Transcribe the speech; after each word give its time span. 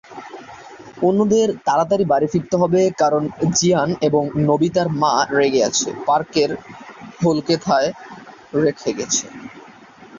অন্যদের 1.01 1.47
তাড়াতাড়ি 1.67 2.05
বাড়ি 2.05 2.27
ফিরতে 2.27 2.55
হবে 2.57 2.81
কারণ 3.01 3.23
জিয়ান 3.53 3.89
এবং 4.07 4.23
নোবিতার 4.47 4.87
মা 5.01 5.13
রেগে 5.31 5.61
আছে, 5.69 5.89
পার্কের 6.07 6.49
হোলকোথায় 7.21 7.89
রেখে 8.63 8.91
গেছে। 8.97 9.25